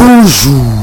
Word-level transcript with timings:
Bonjour. 0.00 0.79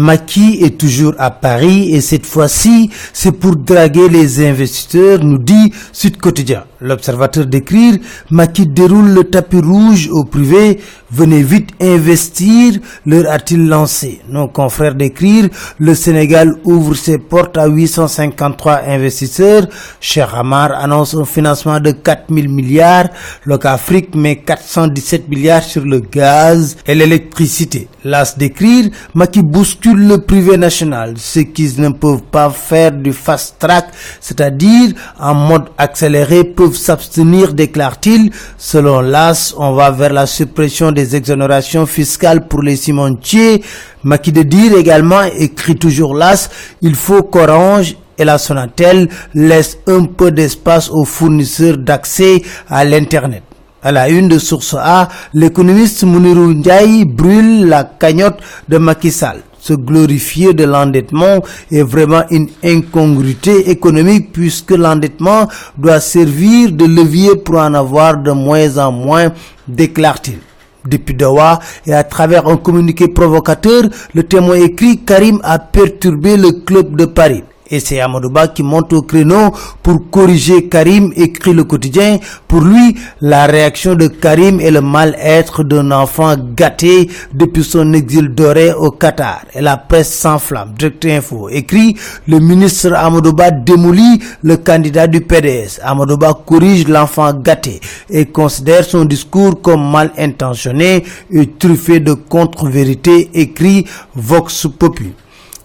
Maki 0.00 0.60
est 0.62 0.78
toujours 0.78 1.14
à 1.18 1.32
Paris 1.32 1.92
et 1.92 2.00
cette 2.00 2.24
fois-ci, 2.24 2.88
c'est 3.12 3.32
pour 3.32 3.56
draguer 3.56 4.08
les 4.08 4.46
investisseurs, 4.46 5.24
nous 5.24 5.38
dit 5.38 5.72
Sud 5.92 6.18
Quotidien. 6.18 6.62
L'observateur 6.80 7.46
d'écrire, 7.46 7.96
Maki 8.30 8.68
déroule 8.68 9.08
le 9.08 9.24
tapis 9.24 9.56
rouge 9.58 10.08
au 10.12 10.22
privé, 10.22 10.78
venez 11.10 11.42
vite 11.42 11.70
investir, 11.80 12.74
leur 13.06 13.28
a-t-il 13.28 13.66
lancé? 13.66 14.20
Nos 14.30 14.46
confrères 14.46 14.94
d'écrire, 14.94 15.48
le 15.80 15.96
Sénégal 15.96 16.54
ouvre 16.62 16.94
ses 16.94 17.18
portes 17.18 17.58
à 17.58 17.66
853 17.66 18.82
investisseurs, 18.86 19.66
Cher 20.00 20.32
Hamar 20.32 20.70
annonce 20.78 21.16
un 21.16 21.24
financement 21.24 21.80
de 21.80 21.90
4000 21.90 22.48
milliards, 22.48 23.08
Locafrique 23.44 24.14
met 24.14 24.36
417 24.36 25.28
milliards 25.28 25.64
sur 25.64 25.84
le 25.84 25.98
gaz 25.98 26.76
et 26.86 26.94
l'électricité. 26.94 27.88
L'as 28.04 28.38
d'écrire, 28.38 28.90
Maki 29.14 29.42
bouscule 29.42 29.87
le 29.94 30.18
privé 30.18 30.56
national, 30.56 31.14
ceux 31.16 31.42
qui 31.42 31.72
ne 31.78 31.90
peuvent 31.90 32.22
pas 32.30 32.50
faire 32.50 32.92
du 32.92 33.12
fast 33.12 33.56
track, 33.58 33.86
c'est-à-dire 34.20 34.92
en 35.18 35.34
mode 35.34 35.64
accéléré, 35.78 36.54
s'abstenir, 36.74 37.52
déclare-t-il. 37.54 38.30
Selon 38.56 39.00
l'AS, 39.00 39.54
on 39.56 39.72
va 39.72 39.90
vers 39.90 40.12
la 40.12 40.26
suppression 40.26 40.92
des 40.92 41.16
exonérations 41.16 41.86
fiscales 41.86 42.46
pour 42.48 42.62
les 42.62 42.76
cimentiers. 42.76 43.62
Maki 44.04 44.32
de 44.32 44.42
dire 44.42 44.76
également, 44.76 45.22
écrit 45.36 45.76
toujours 45.76 46.14
l'AS, 46.14 46.50
il 46.82 46.94
faut 46.94 47.22
qu'Orange 47.22 47.96
et 48.18 48.24
la 48.24 48.38
Sonatel 48.38 49.08
laissent 49.34 49.78
un 49.86 50.04
peu 50.04 50.30
d'espace 50.30 50.90
aux 50.90 51.04
fournisseurs 51.04 51.78
d'accès 51.78 52.42
à 52.68 52.84
l'Internet. 52.84 53.42
À 53.82 53.92
la 53.92 54.08
une 54.08 54.28
de 54.28 54.38
Source 54.38 54.74
A, 54.76 55.08
l'économiste 55.34 56.02
Mounirou 56.02 56.52
Ndiaye 56.52 57.04
brûle 57.04 57.66
la 57.68 57.84
cagnotte 57.84 58.40
de 58.68 58.76
Macky 58.78 59.12
Sall 59.12 59.42
se 59.60 59.74
glorifier 59.74 60.54
de 60.54 60.64
l'endettement 60.64 61.42
est 61.70 61.82
vraiment 61.82 62.22
une 62.30 62.48
incongruité 62.64 63.70
économique 63.70 64.32
puisque 64.32 64.70
l'endettement 64.72 65.48
doit 65.76 66.00
servir 66.00 66.72
de 66.72 66.84
levier 66.84 67.36
pour 67.36 67.56
en 67.56 67.74
avoir 67.74 68.18
de 68.18 68.30
moins 68.32 68.78
en 68.78 68.92
moins, 68.92 69.32
déclare-t-il. 69.66 70.38
Depuis 70.86 71.14
Dawa 71.14 71.58
et 71.86 71.92
à 71.92 72.04
travers 72.04 72.46
un 72.46 72.56
communiqué 72.56 73.08
provocateur, 73.08 73.82
le 74.14 74.22
témoin 74.22 74.56
écrit 74.56 74.98
Karim 75.04 75.40
a 75.42 75.58
perturbé 75.58 76.36
le 76.36 76.52
club 76.52 76.96
de 76.96 77.04
Paris. 77.04 77.42
Et 77.70 77.80
c'est 77.80 78.00
Amadouba 78.00 78.48
qui 78.48 78.62
monte 78.62 78.92
au 78.92 79.02
créneau 79.02 79.52
pour 79.82 80.10
corriger 80.10 80.68
Karim, 80.68 81.12
écrit 81.16 81.52
le 81.52 81.64
quotidien. 81.64 82.18
Pour 82.46 82.62
lui, 82.62 82.96
la 83.20 83.46
réaction 83.46 83.94
de 83.94 84.06
Karim 84.08 84.60
est 84.60 84.70
le 84.70 84.80
mal-être 84.80 85.64
d'un 85.64 85.90
enfant 85.90 86.34
gâté 86.56 87.10
depuis 87.34 87.64
son 87.64 87.92
exil 87.92 88.28
doré 88.34 88.72
au 88.72 88.90
Qatar. 88.90 89.42
Et 89.54 89.60
la 89.60 89.76
presse 89.76 90.12
s'enflamme. 90.12 90.72
Direct 90.78 91.04
Info 91.04 91.48
écrit, 91.50 91.96
le 92.26 92.38
ministre 92.38 92.92
Amadouba 92.94 93.50
démolit 93.50 94.20
le 94.42 94.56
candidat 94.56 95.06
du 95.06 95.20
PDS. 95.20 95.80
Amadouba 95.82 96.32
corrige 96.46 96.88
l'enfant 96.88 97.32
gâté 97.34 97.80
et 98.08 98.26
considère 98.26 98.84
son 98.84 99.04
discours 99.04 99.60
comme 99.60 99.90
mal 99.90 100.12
intentionné 100.18 101.04
et 101.30 101.46
truffé 101.58 102.00
de 102.00 102.14
contre-vérité, 102.14 103.30
écrit 103.34 103.84
Vox 104.14 104.66
Populi. 104.78 105.12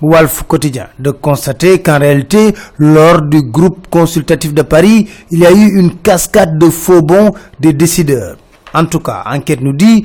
Wolf 0.03 0.43
Quotidien 0.47 0.89
de 0.99 1.11
constater 1.11 1.81
qu'en 1.81 1.97
réalité, 1.97 2.53
lors 2.77 3.21
du 3.21 3.41
groupe 3.41 3.87
consultatif 3.89 4.53
de 4.53 4.61
Paris, 4.61 5.07
il 5.31 5.39
y 5.39 5.45
a 5.45 5.51
eu 5.51 5.79
une 5.79 5.95
cascade 5.95 6.59
de 6.59 6.69
faux 6.69 7.01
bons 7.01 7.31
des 7.59 7.71
décideurs. 7.71 8.35
En 8.73 8.85
tout 8.85 8.99
cas, 8.99 9.23
enquête 9.25 9.61
nous 9.61 9.73
dit, 9.73 10.03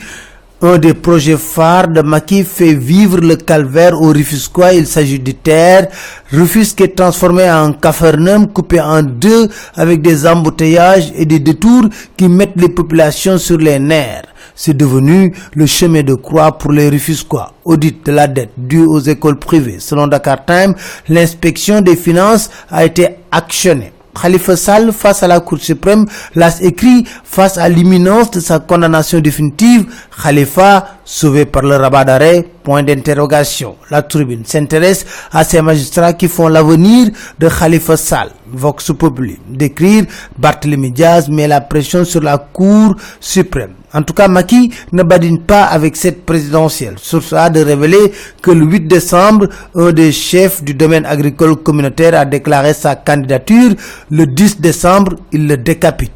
un 0.61 0.79
des 0.79 0.95
projets 0.95 1.37
phares 1.37 1.89
de 1.89 2.01
Maki 2.03 2.43
fait 2.45 2.75
vivre 2.75 3.19
le 3.19 3.37
calvaire 3.37 4.01
au 4.01 4.09
Rufusquois. 4.09 4.73
Il 4.73 4.87
s'agit 4.87 5.21
de 5.21 5.33
terre. 5.33 5.89
Rufusque 6.33 6.81
est 6.81 6.97
transformé 6.97 7.49
en 7.51 7.73
cafernum 7.73 8.49
coupé 8.49 8.81
en 8.81 9.03
deux 9.03 9.49
avec 9.77 10.03
des 10.03 10.27
embouteillages 10.27 11.13
et 11.15 11.27
des 11.27 11.39
détours 11.39 11.85
qui 12.17 12.29
mettent 12.29 12.57
les 12.57 12.69
populations 12.69 13.39
sur 13.39 13.59
les 13.59 13.79
nerfs 13.79 14.25
c'est 14.59 14.77
devenu 14.77 15.33
le 15.55 15.67
chemin 15.67 16.03
de 16.03 16.15
croix 16.15 16.59
pour 16.59 16.73
les 16.73 16.89
Rufusquois. 16.89 17.53
Audit 17.65 18.05
de 18.07 18.11
la 18.11 18.27
dette 18.27 18.51
due 18.57 18.85
aux 18.85 18.99
écoles 18.99 19.39
privées. 19.39 19.77
Selon 19.79 20.09
Dakar 20.09 20.45
Time, 20.45 20.75
l'inspection 21.09 21.81
des 21.81 21.95
finances 21.95 22.51
a 22.69 22.85
été 22.85 23.09
actionnée. 23.31 23.93
Khalifa 24.21 24.57
Sall 24.57 24.93
face 24.93 25.23
à 25.23 25.29
la 25.29 25.41
Cour 25.41 25.59
suprême 25.59 26.07
l'a 26.35 26.51
écrit 26.61 27.05
face 27.25 27.59
à 27.59 27.69
l'imminence 27.69 28.31
de 28.31 28.41
sa 28.41 28.59
condamnation 28.59 29.21
définitive. 29.21 29.87
Khalifa 30.23 30.98
sauvé 31.09 31.47
par 31.47 31.63
le 31.63 31.77
rabat 31.77 32.05
d'arrêt 32.05 32.45
Point 32.63 32.83
d'interrogation. 32.83 33.77
La 33.91 34.03
tribune 34.03 34.45
s'intéresse 34.45 35.07
à 35.33 35.43
ces 35.43 35.63
magistrats 35.63 36.13
qui 36.13 36.29
font 36.29 36.49
l'avenir 36.49 37.09
de 37.39 37.49
Khalifa 37.49 37.97
Sall. 37.97 38.29
Vox 38.53 38.93
Populi. 38.93 39.39
D'écrire 39.49 40.05
Barthélemy 40.37 40.91
Diaz 40.91 41.31
met 41.31 41.49
la 41.49 41.63
pression 41.63 42.05
sur 42.05 42.21
la 42.21 42.37
Cour 42.37 42.95
suprême. 43.21 43.71
En 43.95 44.03
tout 44.03 44.13
cas, 44.13 44.29
Maki 44.29 44.71
ne 44.93 45.03
badine 45.03 45.41
pas 45.41 45.65
avec 45.65 45.97
cette 45.97 46.27
présidentielle. 46.27 46.97
Source 46.99 47.33
A 47.33 47.49
de 47.49 47.61
révéler 47.65 48.13
que 48.43 48.51
le 48.51 48.67
8 48.67 48.81
décembre, 48.87 49.49
un 49.75 49.93
des 49.93 50.13
chefs 50.13 50.63
du 50.63 50.75
domaine 50.75 51.07
agricole 51.07 51.57
communautaire 51.57 52.15
a 52.15 52.27
déclaré 52.27 52.75
sa 52.75 52.97
candidature. 52.97 53.73
Le 54.11 54.27
10 54.27 54.61
décembre, 54.61 55.15
il 55.33 55.49
le 55.49 55.57
décapite. 55.57 56.13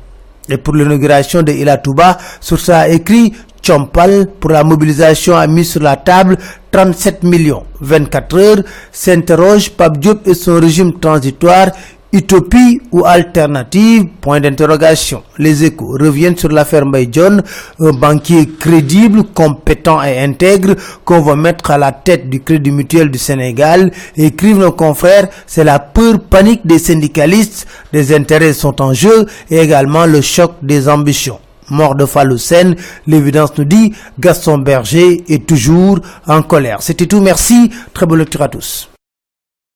Et 0.51 0.59
pour 0.59 0.75
l'inauguration 0.75 1.43
de 1.43 1.53
Ilatouba, 1.53 2.19
Source 2.41 2.69
A 2.69 2.89
écrit 2.89 3.33
Chompal 3.63 4.29
pour 4.41 4.51
la 4.51 4.65
mobilisation 4.65 5.37
a 5.37 5.47
mis 5.47 5.65
sur 5.65 5.83
la 5.83 5.97
table 5.97 6.37
37 6.73 7.23
millions. 7.23 7.65
24 7.81 8.39
heures 8.39 8.63
s'interroge 8.91 9.71
Pape 9.71 9.99
Diop 9.99 10.27
et 10.27 10.35
son 10.35 10.61
régime 10.61 10.99
transitoire 10.99 11.69
Utopie 12.15 12.83
ou 12.93 13.07
alternative? 13.07 14.07
Point 14.21 14.41
d'interrogation. 14.41 15.23
Les 15.39 15.65
échos 15.65 15.97
reviennent 15.99 16.37
sur 16.37 16.51
l'affaire 16.51 16.85
John, 17.11 17.43
un 17.81 17.93
banquier 17.93 18.51
crédible, 18.61 19.25
compétent 19.33 20.03
et 20.03 20.19
intègre 20.19 20.75
qu'on 21.07 21.23
va 21.23 21.37
mettre 21.37 21.71
à 21.71 21.79
la 21.79 21.91
tête 21.93 22.29
du 22.29 22.43
Crédit 22.43 22.71
Mutuel 22.71 23.11
du 23.11 23.19
Sénégal. 23.19 23.91
Écrivent 24.15 24.59
nos 24.59 24.73
confrères, 24.73 25.29
c'est 25.47 25.65
la 25.65 25.79
peur 25.79 26.21
panique 26.21 26.67
des 26.67 26.79
syndicalistes, 26.79 27.67
des 27.95 28.15
intérêts 28.15 28.53
sont 28.53 28.83
en 28.83 28.93
jeu 28.93 29.25
et 29.51 29.57
également 29.61 30.05
le 30.05 30.21
choc 30.21 30.53
des 30.61 30.91
ambitions 30.91 31.39
mort 31.73 31.95
de 31.95 32.07
Faloussen. 32.07 32.77
L'évidence 33.07 33.57
nous 33.59 33.65
dit 33.65 33.93
Gaston 34.21 34.59
Berger 34.59 35.25
est 35.29 35.47
toujours 35.47 35.99
en 36.27 36.43
colère. 36.43 36.83
C'était 36.83 37.07
tout. 37.07 37.21
Merci. 37.21 37.71
Très 37.93 38.07
bonne 38.07 38.21
lecture 38.21 38.43
à 38.43 38.49
tous. 38.49 38.92